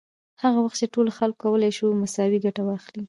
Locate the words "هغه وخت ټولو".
0.43-1.09